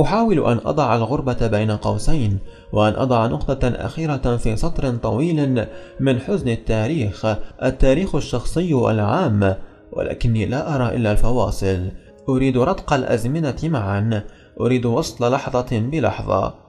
أحاول 0.00 0.46
أن 0.46 0.60
أضع 0.64 0.96
الغربة 0.96 1.46
بين 1.46 1.70
قوسين 1.70 2.38
وأن 2.72 2.94
أضع 2.94 3.26
نقطة 3.26 3.68
أخيرة 3.68 4.36
في 4.36 4.56
سطر 4.56 4.96
طويل 4.96 5.66
من 6.00 6.20
حزن 6.20 6.48
التاريخ 6.48 7.26
التاريخ 7.62 8.14
الشخصي 8.14 8.74
العام. 8.74 9.54
ولكني 9.92 10.46
لا 10.46 10.74
أرى 10.74 10.96
إلا 10.96 11.12
الفواصل. 11.12 11.90
أريد 12.28 12.58
رتق 12.58 12.92
الأزمنة 12.92 13.56
معا. 13.64 14.22
أريد 14.60 14.86
وصل 14.86 15.32
لحظة 15.32 15.78
بلحظة. 15.78 16.65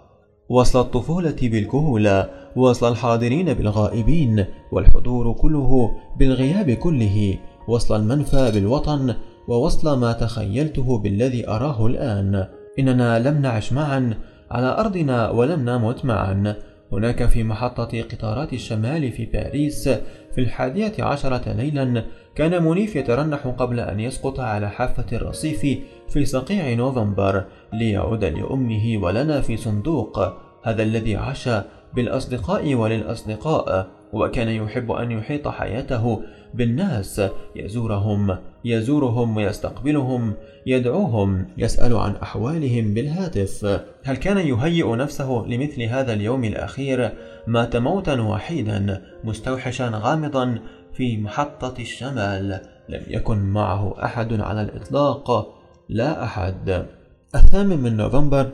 وصل 0.49 0.81
الطفولة 0.81 1.35
بالكهولة 1.41 2.29
وصل 2.55 2.91
الحاضرين 2.91 3.53
بالغائبين 3.53 4.45
والحضور 4.71 5.33
كله 5.33 5.91
بالغياب 6.19 6.71
كله. 6.71 7.37
وصل 7.67 7.95
المنفى 7.95 8.51
بالوطن 8.53 9.15
ووصل 9.47 9.99
ما 9.99 10.13
تخيلته 10.13 10.97
بالذي 10.97 11.49
أراه 11.49 11.87
الآن. 11.87 12.47
إننا 12.79 13.19
لم 13.19 13.41
نعش 13.41 13.73
معا 13.73 14.13
على 14.51 14.79
أرضنا 14.79 15.29
ولم 15.29 15.69
نمت 15.69 16.05
معا. 16.05 16.55
هناك 16.91 17.25
في 17.25 17.43
محطة 17.43 18.01
قطارات 18.01 18.53
الشمال 18.53 19.11
في 19.11 19.25
باريس 19.25 19.89
في 20.35 20.41
الحادية 20.41 20.93
عشرة 20.99 21.53
ليلا 21.53 22.03
كان 22.35 22.63
منيف 22.63 22.95
يترنح 22.95 23.47
قبل 23.47 23.79
أن 23.79 23.99
يسقط 23.99 24.39
على 24.39 24.69
حافة 24.69 25.17
الرصيف 25.17 25.79
في 26.09 26.25
صقيع 26.25 26.73
نوفمبر 26.73 27.45
ليعود 27.73 28.25
لأمه 28.25 28.97
ولنا 28.97 29.41
في 29.41 29.57
صندوق. 29.57 30.19
هذا 30.63 30.83
الذي 30.83 31.15
عاش 31.15 31.49
بالأصدقاء 31.93 32.75
وللأصدقاء 32.75 33.87
وكان 34.13 34.47
يحب 34.47 34.91
أن 34.91 35.11
يحيط 35.11 35.47
حياته 35.47 36.21
بالناس. 36.53 37.21
يزورهم 37.55 38.37
يزورهم 38.65 39.37
ويستقبلهم 39.37 40.33
يدعوهم 40.65 41.45
يسأل 41.57 41.95
عن 41.95 42.15
أحوالهم 42.15 42.93
بالهاتف. 42.93 43.81
هل 44.03 44.17
كان 44.17 44.37
يهيئ 44.37 44.95
نفسه 44.95 45.45
لمثل 45.47 45.81
هذا 45.81 46.13
اليوم 46.13 46.43
الأخير؟ 46.43 47.11
مات 47.47 47.75
موتا 47.75 48.21
وحيدا 48.21 49.01
مستوحشا 49.23 49.91
غامضا 49.93 50.59
في 50.93 51.17
محطة 51.17 51.73
الشمال. 51.79 52.59
لم 52.89 53.03
يكن 53.07 53.37
معه 53.37 53.95
أحد 54.03 54.41
على 54.41 54.61
الإطلاق. 54.61 55.56
لا 55.89 56.23
أحد. 56.23 56.85
الثامن 57.35 57.79
من 57.79 57.97
نوفمبر 57.97 58.51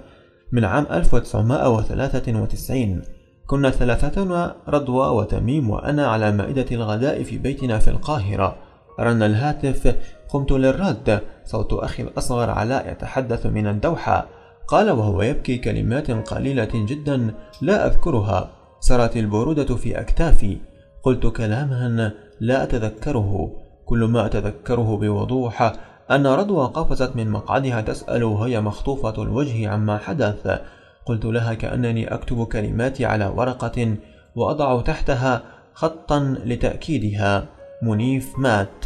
من 0.52 0.66
عام 0.66 0.86
1993 0.92 3.02
كنا 3.48 3.70
ثلاثتنا 3.70 4.56
رضوى 4.68 5.08
وتميم 5.08 5.70
وأنا 5.70 6.08
على 6.08 6.32
مائدة 6.32 6.66
الغداء 6.72 7.24
في 7.24 7.38
بيتنا 7.38 7.80
في 7.80 7.90
القاهرة. 7.90 8.56
رن 9.00 9.24
الهاتف 9.24 9.96
قمت 10.30 10.52
للرد 10.52 11.22
صوت 11.46 11.74
أخي 11.74 12.04
الأصغر 12.04 12.50
علاء 12.50 12.92
يتحدث 12.92 13.46
من 13.46 13.68
الدوحة. 13.68 14.28
قال 14.68 14.92
وهو 14.92 15.22
يبكي 15.22 15.58
كلمات 15.58 16.12
قليلة 16.12 16.72
جدا 16.74 17.34
لا 17.62 17.88
أذكرها. 17.88 18.50
سرت 18.80 19.18
البرودة 19.18 19.76
في 19.76 20.00
أكتافي. 20.00 20.58
قلت 21.04 21.28
كلاما 21.28 22.12
لا 22.40 22.64
أتذكره. 22.64 23.52
كل 23.86 24.04
ما 24.04 24.26
أتذكره 24.26 24.98
بوضوح 24.98 25.74
أن 26.16 26.28
رضوى 26.28 26.66
قفزت 26.66 27.16
من 27.16 27.30
مقعدها 27.30 27.82
تسأل 27.82 28.24
وهي 28.24 28.62
مخطوفة 28.62 29.24
الوجه 29.24 29.70
عما 29.70 29.98
حدث. 29.98 30.60
قلت 31.06 31.26
لها 31.26 31.54
كأنني 31.54 32.14
أكتب 32.14 32.44
كلماتي 32.44 33.06
على 33.06 33.26
ورقة 33.26 33.96
وأضع 34.36 34.82
تحتها 34.82 35.44
خطا 35.74 36.36
لتأكيدها. 36.46 37.46
منيف 37.82 38.40
مات. 38.40 38.86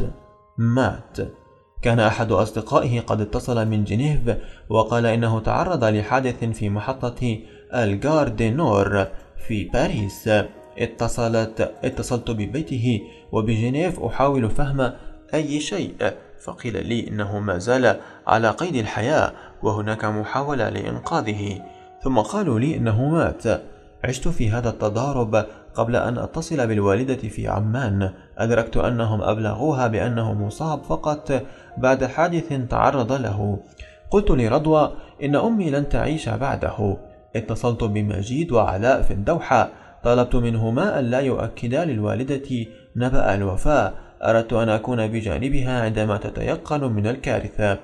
مات. 0.57 1.17
كان 1.81 2.00
أحد 2.00 2.31
أصدقائه 2.31 3.00
قد 3.00 3.22
اتصل 3.22 3.67
من 3.67 3.84
جنيف 3.84 4.19
وقال 4.69 5.05
إنه 5.05 5.39
تعرض 5.39 5.84
لحادث 5.84 6.43
في 6.43 6.69
محطة 6.69 7.39
الجار 7.75 8.27
دي 8.27 8.50
نور 8.50 9.07
في 9.48 9.63
باريس. 9.63 10.29
اتصلت 10.77 11.72
اتصلت 11.84 12.31
ببيته 12.31 13.01
وبجنيف 13.31 14.00
أحاول 14.00 14.50
فهم 14.50 14.91
أي 15.34 15.60
شيء. 15.60 15.96
فقيل 16.48 16.88
لي 16.88 17.08
إنه 17.08 17.39
ما 17.39 17.58
زال 17.58 18.00
على 18.27 18.50
قيد 18.50 18.75
الحياة 18.75 19.32
وهناك 19.63 20.06
محاولة 20.06 20.70
لإنقاذه. 20.70 21.62
ثم 22.04 22.20
قالوا 22.20 22.60
لي 22.60 22.77
إنه 22.77 23.10
مات. 23.10 23.44
عشت 24.04 24.27
في 24.27 24.50
هذا 24.50 24.70
التضارب 24.70 25.46
قبل 25.75 25.96
أن 25.96 26.18
أتصل 26.18 26.68
بالوالدة 26.68 27.16
في 27.16 27.48
عمان. 27.48 28.12
أدركت 28.38 28.77
أنهم 28.77 29.22
أبلغوها 29.22 29.88
بأنه 29.88 30.34
مصاب 30.34 30.84
فقط 30.84 31.44
بعد 31.77 32.06
حادث 32.06 32.54
تعرض 32.70 33.12
له. 33.12 33.60
قلت 34.12 34.31
لرضوى 34.31 34.92
إن 35.24 35.36
أمي 35.36 35.70
لن 35.70 35.90
تعيش 35.90 36.29
بعده. 36.29 36.98
اتصلت 37.36 37.83
بمجيد 37.83 38.51
وعلاء 38.51 39.01
في 39.01 39.12
الدوحة. 39.12 39.70
طلبت 40.03 40.36
منهما 40.36 41.00
أن 41.00 41.05
لا 41.05 41.20
يؤكدا 41.20 41.86
للوالدة 41.86 42.66
نبأ 42.96 43.36
الوفاة. 43.36 43.94
أردت 44.24 44.53
أن 44.53 44.70
أكون 44.70 45.08
بجانبها 45.08 45.82
عندما 45.82 46.18
تتيقن 46.18 46.84
من 46.84 47.08
الكارثة. 47.08 47.80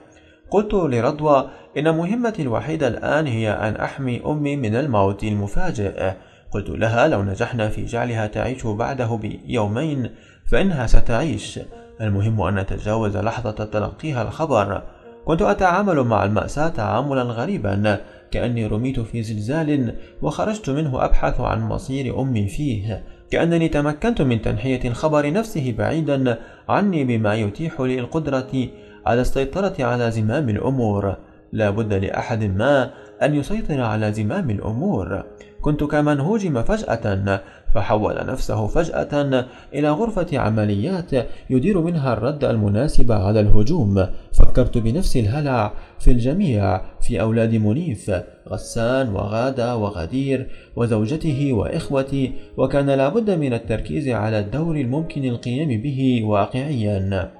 قلت 0.50 0.74
لرضوى 0.74 1.50
إن 1.78 1.98
مهمتي 1.98 2.41
الوحيدة 2.41 2.88
الآن 2.88 3.28
هي 3.28 3.52
أن 3.52 3.76
أحمي 3.76 4.22
أمي 4.26 4.56
من 4.56 4.76
الموت 4.76 5.24
المفاجئ. 5.24 6.13
قلت 6.52 6.69
لها 6.69 7.08
لو 7.08 7.24
نجحنا 7.24 7.69
في 7.69 7.86
جعلها 7.86 8.28
تعيش 8.28 8.65
بعده 8.67 9.15
بيومين 9.15 10.10
فإنها 10.52 10.88
ستعيش. 10.88 11.60
المهم 12.02 12.41
أن 12.41 12.56
نتجاوز 12.56 13.17
لحظة 13.17 13.65
تلقيها 13.65 14.22
الخبر. 14.22 14.82
كنت 15.26 15.41
أتعامل 15.41 16.04
مع 16.04 16.24
المأساة 16.24 16.67
تعاملا 16.67 17.22
غريبا 17.22 18.00
كأني 18.32 18.67
رميت 18.67 19.00
في 19.00 19.24
زلزال 19.24 19.96
وخرجت 20.22 20.69
منه 20.69 21.06
أبحث 21.06 21.41
عن 21.41 21.62
مصير 21.62 22.22
أمي 22.22 22.48
فيه. 22.48 23.04
كأنني 23.34 23.67
تمكنت 23.67 24.22
من 24.22 24.41
تنحية 24.41 24.80
الخبر 24.86 25.32
نفسه 25.32 25.76
بعيدا 25.78 26.38
عني 26.69 27.04
بما 27.04 27.36
يتيح 27.36 27.82
لي 27.82 28.00
القدرة 28.00 28.67
على 29.06 29.22
السيطرة 29.22 29.76
على 29.80 30.12
زمام 30.12 30.50
الأمور. 30.50 31.15
لا 31.53 31.69
بد 31.69 31.93
لأحد 31.93 32.43
ما 32.43 32.91
أن 33.21 33.35
يسيطر 33.35 33.81
على 33.81 34.13
زمام 34.13 34.49
الأمور. 34.49 35.23
كنت 35.61 35.83
كمن 35.83 36.19
هوجم 36.19 36.61
فجأة 36.63 37.41
فحول 37.73 38.25
نفسه 38.25 38.67
فجأة 38.67 39.45
إلى 39.73 39.89
غرفة 39.89 40.39
عمليات 40.39 41.11
يدير 41.49 41.81
منها 41.81 42.13
الرد 42.13 42.43
المناسب 42.43 43.11
على 43.11 43.39
الهجوم. 43.39 44.07
فكرت 44.33 44.77
بنفس 44.77 45.17
الهلع 45.17 45.73
في 45.99 46.11
الجميع 46.11 46.81
في 47.01 47.21
أولاد 47.21 47.55
منيف 47.55 48.11
غسان 48.49 49.09
وغادة 49.09 49.77
وغدير 49.77 50.47
وزوجته 50.75 51.53
وإخوتي 51.53 52.33
وكان 52.57 52.89
لابد 52.89 53.29
من 53.31 53.53
التركيز 53.53 54.07
على 54.09 54.39
الدور 54.39 54.75
الممكن 54.75 55.25
القيام 55.25 55.81
به 55.81 56.21
واقعيا. 56.25 57.31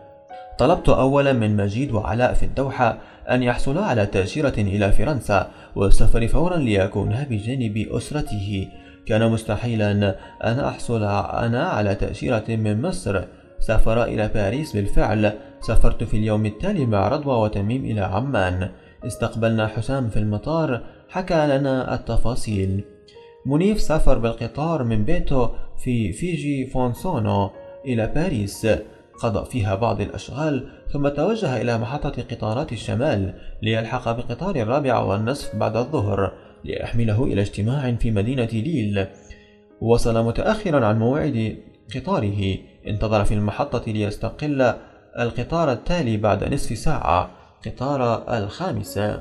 طلبت 0.58 0.90
أولا 0.90 1.34
من 1.34 1.58
مجيد 1.58 1.92
وعلاء 1.92 2.34
في 2.34 2.44
الدوحة 2.44 2.98
أن 3.30 3.44
يحصلا 3.44 3.82
على 3.82 4.06
تأشيرة 4.06 4.54
إلى 4.58 4.92
فرنسا 4.92 5.52
والسفر 5.76 6.28
فورا 6.28 6.58
ليكونا 6.58 7.28
بجانب 7.30 7.88
أسرته. 7.92 8.68
كان 9.06 9.32
مستحيلا 9.32 9.92
أن 10.44 10.60
أحصل 10.60 11.04
أنا 11.04 11.64
على 11.64 11.96
تأشيرة 11.96 12.44
من 12.50 12.82
مصر. 12.82 13.24
سافر 13.60 14.04
إلى 14.04 14.28
باريس 14.28 14.74
بالفعل. 14.76 15.34
سافرت 15.62 16.04
في 16.04 16.18
اليوم 16.18 16.46
التالي 16.46 16.86
مع 16.86 17.08
رضوى 17.08 17.36
وتميم 17.36 17.86
إلى 17.86 18.02
عمان. 18.02 18.70
استقبلنا 19.08 19.68
حسام 19.68 20.10
في 20.10 20.20
المطار. 20.20 20.82
حكى 21.10 21.48
لنا 21.48 21.94
التفاصيل. 21.94 22.84
منيف 23.46 23.82
سافر 23.82 24.18
بالقطار 24.18 24.84
من 24.84 25.04
بيته 25.04 25.50
في 25.84 26.12
فيجي 26.12 26.68
فونسونو 26.68 27.50
إلى 27.86 28.08
باريس. 28.08 28.68
قضى 29.24 29.46
فيها 29.46 29.76
بعض 29.76 30.02
الأشغال 30.02 30.70
ثم 30.94 31.08
توجه 31.08 31.62
إلى 31.62 31.78
محطة 31.78 32.24
قطارات 32.32 32.72
الشمال 32.72 33.34
ليلحق 33.62 34.12
بقطار 34.12 34.56
الرابعة 34.56 35.06
والنصف 35.06 35.56
بعد 35.56 35.78
الظهر 35.78 36.32
ليحمله 36.66 37.24
إلى 37.24 37.42
اجتماع 37.42 37.96
في 37.96 38.12
مدينة 38.12 38.50
ليل. 38.54 39.08
وصل 39.82 40.26
متأخرا 40.26 40.86
عن 40.86 41.00
موعد 41.00 41.58
قطاره 41.96 42.58
انتظر 42.88 43.26
في 43.26 43.34
المحطة 43.34 43.92
ليستقل 43.92 44.74
القطار 45.20 45.72
التالي 45.72 46.18
بعد 46.18 46.54
نصف 46.54 46.78
ساعة 46.78 47.30
قطار 47.66 48.24
الخامسة 48.38 49.20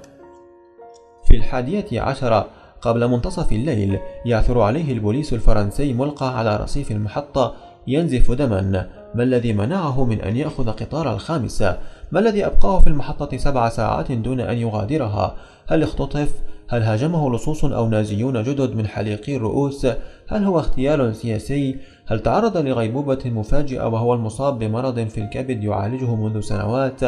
في 1.25 1.37
الحادية 1.37 2.01
عشرة 2.01 2.49
قبل 2.81 3.09
منتصف 3.09 3.53
الليل 3.53 3.99
يعثر 4.27 4.61
عليه 4.61 4.93
البوليس 4.93 5.33
الفرنسي 5.33 5.93
ملقى 5.93 6.39
على 6.39 6.57
رصيف 6.57 6.91
المحطة 6.91 7.55
ينزف 7.87 8.33
دما 8.33 9.02
ما 9.15 9.23
الذي 9.23 9.53
منعه 9.53 10.05
من 10.05 10.21
أن 10.21 10.37
يأخذ 10.37 10.71
قطار 10.71 11.15
الخامسة؟ 11.15 11.79
ما 12.13 12.21
الذي 12.21 12.47
أبقاه 12.47 12.81
في 12.81 12.87
المحطة 12.87 13.37
سبع 13.37 13.69
ساعات 13.69 14.13
دون 14.13 14.41
أن 14.41 14.57
يغادرها؟ 14.57 15.35
هل 15.67 15.83
اختطف؟ 15.83 16.33
هل 16.69 16.83
هاجمه 16.83 17.35
لصوص 17.35 17.65
أو 17.65 17.89
نازيون 17.89 18.43
جدد 18.43 18.75
من 18.75 18.87
حليقي 18.87 19.37
الرؤوس؟ 19.37 19.87
هل 20.29 20.45
هو 20.45 20.59
اغتيال 20.59 21.17
سياسي؟ 21.17 21.77
هل 22.07 22.21
تعرض 22.21 22.57
لغيبوبة 22.57 23.23
مفاجئة 23.27 23.87
وهو 23.87 24.15
المصاب 24.15 24.59
بمرض 24.59 25.09
في 25.09 25.19
الكبد 25.19 25.65
يعالجه 25.65 26.15
منذ 26.15 26.41
سنوات؟ 26.41 27.01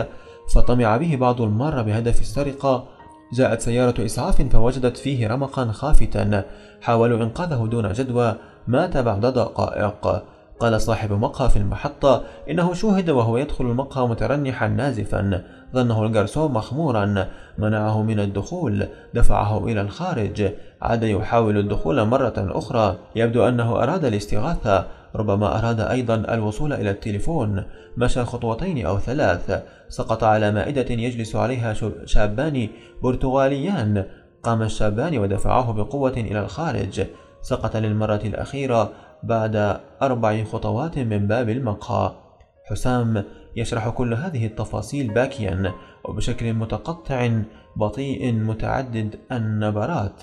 فطمع 0.54 0.96
به 0.96 1.16
بعض 1.16 1.40
المارة 1.40 1.82
بهدف 1.82 2.20
السرقة 2.20 2.84
جاءت 3.32 3.60
سيارة 3.60 4.04
إسعاف 4.04 4.42
فوجدت 4.42 4.96
فيه 4.96 5.28
رمقا 5.28 5.72
خافتا 5.72 6.44
حاولوا 6.80 7.24
إنقاذه 7.24 7.68
دون 7.70 7.92
جدوى 7.92 8.36
مات 8.66 8.96
بعد 8.96 9.20
دقائق 9.20 10.22
قال 10.60 10.80
صاحب 10.80 11.12
مقهى 11.12 11.48
في 11.48 11.56
المحطة 11.56 12.22
إنه 12.50 12.74
شوهد 12.74 13.10
وهو 13.10 13.36
يدخل 13.36 13.64
المقهى 13.64 14.08
مترنحا 14.08 14.68
نازفا 14.68 15.42
ظنه 15.74 16.06
الجرسون 16.06 16.52
مخمورا 16.52 17.26
منعه 17.58 18.02
من 18.02 18.20
الدخول 18.20 18.86
دفعه 19.14 19.64
إلى 19.64 19.80
الخارج 19.80 20.52
عاد 20.82 21.02
يحاول 21.02 21.58
الدخول 21.58 22.04
مرة 22.04 22.34
أخرى. 22.38 22.96
يبدو 23.16 23.48
أنه 23.48 23.82
أراد 23.82 24.04
الاستغاثة 24.04 24.86
ربما 25.16 25.58
أراد 25.58 25.80
أيضا 25.80 26.14
الوصول 26.14 26.72
إلى 26.72 26.90
التليفون. 26.90 27.64
مشى 27.96 28.24
خطوتين 28.24 28.86
أو 28.86 28.98
ثلاث 28.98 29.62
سقط 29.88 30.24
على 30.24 30.50
مائدة 30.50 30.94
يجلس 30.94 31.36
عليها 31.36 31.74
شابان 32.04 32.68
برتغاليان. 33.02 34.04
قام 34.42 34.62
الشابان 34.62 35.18
ودفعاه 35.18 35.72
بقوة 35.72 36.12
إلى 36.16 36.40
الخارج. 36.40 37.06
سقط 37.42 37.76
للمرة 37.76 38.20
الأخيرة 38.24 38.90
بعد 39.26 39.80
أربع 40.02 40.44
خطوات 40.44 40.98
من 40.98 41.26
باب 41.26 41.48
المقهى. 41.48 42.14
حسام 42.70 43.24
يشرح 43.56 43.88
كل 43.88 44.14
هذه 44.14 44.46
التفاصيل 44.46 45.14
باكيا 45.14 45.72
وبشكل 46.04 46.52
متقطع 46.52 47.30
بطيء 47.76 48.32
متعدد 48.32 49.14
النبرات. 49.32 50.22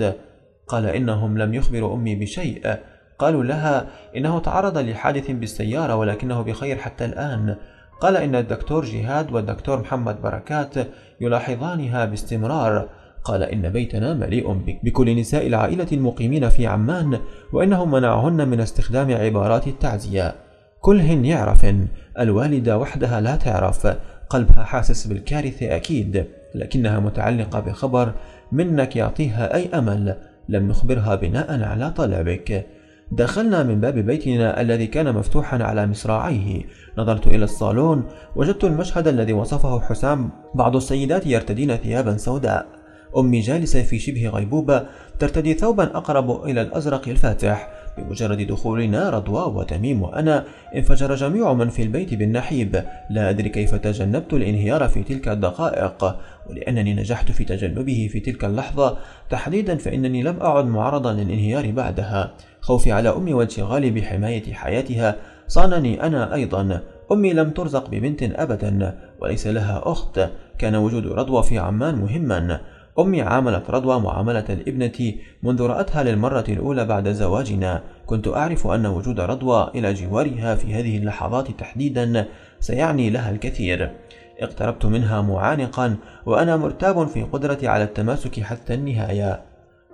قال 0.68 0.86
إنهم 0.86 1.38
لم 1.38 1.54
يخبروا 1.54 1.96
أمي 1.96 2.16
بشيء. 2.16 2.76
قالوا 3.20 3.44
لها 3.44 3.88
إنه 4.16 4.40
تعرض 4.40 4.78
لحادث 4.78 5.32
بالسيارة 5.32 5.96
ولكنه 5.96 6.42
بخير 6.42 6.78
حتى 6.78 7.06
الآن. 7.06 7.56
قال 8.00 8.18
إن 8.18 8.36
الدكتور 8.36 8.86
جهاد 8.86 9.32
والدكتور 9.32 9.80
محمد 9.80 10.22
بركات 10.22 10.74
يلاحظانها 11.22 12.06
باستمرار. 12.06 12.90
قال 13.24 13.44
إن 13.44 13.70
بيتنا 13.70 14.14
مليء 14.14 14.78
بكل 14.84 15.20
نساء 15.20 15.48
العائلة 15.48 15.88
المقيمين 15.92 16.50
في 16.50 16.68
عمان 16.68 17.20
وإنهم 17.54 17.92
منعهن 17.92 18.48
من 18.48 18.60
استخدام 18.60 19.12
عبارات 19.12 19.68
التعزية. 19.68 20.36
كلهن 20.82 21.26
يعرفن 21.26 21.88
الوالدة 22.20 22.78
وحدها 22.78 23.22
لا 23.22 23.36
تعرف 23.36 23.88
قلبها 24.30 24.64
حاسس 24.64 25.08
بالكارثة 25.08 25.76
أكيد 25.76 26.26
لكنها 26.56 27.00
متعلقة 27.00 27.60
بخبر 27.60 28.14
منك 28.52 28.96
يعطيها 28.96 29.56
أي 29.56 29.70
أمل 29.74 30.18
لم 30.50 30.68
نخبرها 30.68 31.16
بناء 31.16 31.64
على 31.64 31.92
طلبك. 31.92 32.66
دخلنا 33.12 33.64
من 33.64 33.80
باب 33.82 33.98
بيتنا 33.98 34.62
الذي 34.62 34.88
كان 34.88 35.14
مفتوحا 35.14 35.64
على 35.64 35.88
مصراعيه. 35.88 36.62
نظرت 36.98 37.28
إلى 37.28 37.44
الصالون 37.44 38.04
وجدت 38.36 38.64
المشهد 38.64 39.08
الذي 39.08 39.34
وصفه 39.34 39.80
حسام. 39.80 40.30
بعض 40.56 40.76
السيدات 40.76 41.28
يرتدين 41.28 41.76
ثيابا 41.76 42.18
سوداء. 42.18 42.81
أمي 43.18 43.40
جالسة 43.40 43.84
في 43.84 44.00
شبه 44.00 44.30
غيبوبة 44.30 44.86
ترتدي 45.20 45.54
ثوبا 45.54 45.84
أقرب 45.84 46.46
إلى 46.46 46.62
الأزرق 46.62 47.08
الفاتح. 47.08 47.70
بمجرد 47.98 48.48
دخولنا 48.48 49.10
رضوى 49.10 49.56
وتميم 49.56 50.02
وأنا 50.02 50.46
انفجر 50.76 51.16
جميع 51.16 51.54
من 51.54 51.70
في 51.70 51.84
البيت 51.84 52.14
بالنحيب. 52.14 52.84
لا 53.10 53.30
أدري 53.30 53.50
كيف 53.50 53.76
تجنبت 53.76 54.34
الانهيار 54.34 54.88
في 54.88 55.04
تلك 55.04 55.28
الدقائق. 55.28 56.16
ولأنني 56.50 56.94
نجحت 56.94 57.32
في 57.32 57.44
تجنبه 57.44 58.10
في 58.12 58.20
تلك 58.20 58.46
اللحظة 58.46 58.98
تحديدا 59.30 59.76
فإنني 59.76 60.24
لم 60.24 60.40
أعد 60.42 60.66
معرضا 60.66 61.14
للانهيار 61.14 61.72
بعدها. 61.72 62.34
خوفي 62.62 62.92
على 62.92 63.10
أمي 63.10 63.34
وانشغالي 63.34 63.92
بحماية 63.92 64.54
حياتها 64.54 65.16
صانني 65.48 66.04
أنا 66.04 66.34
أيضا. 66.34 66.82
أمي 67.12 67.34
لم 67.34 67.50
ترزق 67.50 67.90
ببنت 67.90 68.24
أبدا 68.24 68.98
وليس 69.20 69.48
لها 69.48 69.82
أخت. 69.86 70.30
كان 70.58 70.76
وجود 70.76 71.08
رضوى 71.08 71.44
في 71.44 71.58
عمان 71.58 71.96
مهما. 71.96 72.62
أمي 73.00 73.22
عاملت 73.22 73.70
رضوى 73.70 74.00
معاملة 74.00 74.46
الابنة 74.50 75.14
منذ 75.44 75.62
رأتها 75.62 76.04
للمرة 76.04 76.46
الأولى 76.50 76.86
بعد 76.86 77.10
زواجنا. 77.10 77.84
كنت 78.06 78.28
أعرف 78.28 78.68
أن 78.68 78.86
وجود 78.86 79.20
رضوى 79.20 79.72
إلى 79.76 79.94
جوارها 79.94 80.56
في 80.56 80.74
هذه 80.74 80.98
اللحظات 80.98 81.52
تحديدا 81.52 82.28
سيعني 82.60 83.10
لها 83.10 83.32
الكثير. 83.32 83.92
اقتربت 84.40 84.86
منها 84.86 85.22
معانقا 85.22 85.96
وأنا 86.26 86.58
مرتاب 86.58 87.08
في 87.08 87.24
قدرتي 87.24 87.68
على 87.68 87.84
التماسك 87.84 88.40
حتى 88.40 88.74
النهاية. 88.74 89.42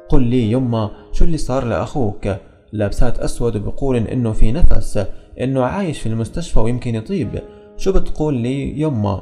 قل 0.10 0.24
لي 0.24 0.52
يما 0.52 0.92
شو 1.12 1.26
اللي 1.26 1.38
صار 1.38 1.66
لأخوك؟ 1.66 2.28
لابسات 2.72 3.20
أسود 3.20 3.58
بقول 3.58 3.96
إنه 3.98 4.32
في 4.32 4.52
نفس 4.52 5.06
إنه 5.42 5.64
عايش 5.64 6.00
في 6.00 6.10
المستشفى 6.10 6.60
ويمكن 6.60 6.96
يطيب. 6.96 7.42
شو 7.78 7.92
بتقول 7.92 8.34
لي 8.34 8.82
يما؟ 8.82 9.22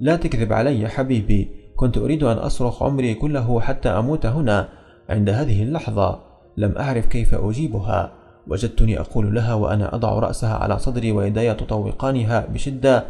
لا 0.00 0.16
تكذب 0.16 0.52
علي 0.52 0.88
حبيبي. 0.88 1.57
كنت 1.78 1.98
أريد 1.98 2.22
أن 2.22 2.36
أصرخ 2.36 2.82
عمري 2.82 3.14
كله 3.14 3.60
حتى 3.60 3.88
أموت 3.88 4.26
هنا 4.26 4.68
عند 5.08 5.28
هذه 5.30 5.62
اللحظة. 5.62 6.20
لم 6.56 6.74
أعرف 6.78 7.06
كيف 7.06 7.34
أجيبها. 7.34 8.12
وجدتني 8.46 9.00
أقول 9.00 9.34
لها 9.34 9.54
وأنا 9.54 9.94
أضع 9.94 10.18
رأسها 10.18 10.54
على 10.54 10.78
صدري 10.78 11.12
ويداي 11.12 11.54
تطوقانها 11.54 12.46
بشدة. 12.46 13.04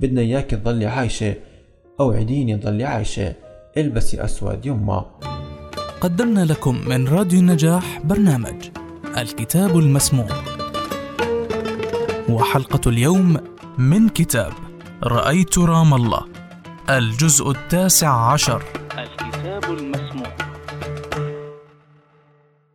بدنا 0.00 0.20
إياك 0.20 0.50
تظلي 0.50 0.86
عايشة 0.86 1.34
أوعديني 2.00 2.56
تظلي 2.56 2.84
عايشة 2.84 3.34
إلبسي 3.76 4.24
أسود 4.24 4.66
يما. 4.66 5.04
قدمنا 6.00 6.44
لكم 6.44 6.80
من 6.88 7.08
راديو 7.08 7.40
النجاح 7.40 8.00
برنامج 8.04 8.64
الكتاب 9.18 9.78
المسموع. 9.78 10.28
وحلقة 12.28 12.90
اليوم 12.90 13.36
من 13.78 14.08
كتاب 14.08 14.52
رأيت 15.02 15.58
رام 15.58 15.94
الله. 15.94 16.43
الجزء 16.90 17.50
التاسع 17.50 18.32
عشر. 18.32 18.62
الكتاب 18.98 19.64
المسموع. 19.64 20.53